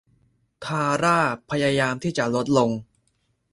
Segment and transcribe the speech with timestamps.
[0.65, 1.19] ธาร่า
[1.49, 2.69] พยายามที่จะลดลง